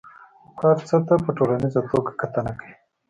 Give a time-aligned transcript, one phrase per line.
[0.59, 2.75] هر څه ته په ټوليزه توګه کتنه کوي.